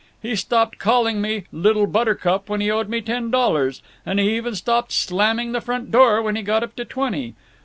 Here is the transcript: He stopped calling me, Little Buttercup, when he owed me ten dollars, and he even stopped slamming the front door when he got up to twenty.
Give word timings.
He 0.19 0.35
stopped 0.35 0.79
calling 0.79 1.21
me, 1.21 1.43
Little 1.51 1.85
Buttercup, 1.85 2.49
when 2.49 2.59
he 2.59 2.71
owed 2.71 2.89
me 2.89 3.01
ten 3.01 3.29
dollars, 3.29 3.83
and 4.03 4.19
he 4.19 4.35
even 4.35 4.55
stopped 4.55 4.91
slamming 4.91 5.51
the 5.51 5.61
front 5.61 5.91
door 5.91 6.23
when 6.23 6.35
he 6.35 6.41
got 6.41 6.63
up 6.63 6.75
to 6.77 6.85
twenty. 6.85 7.35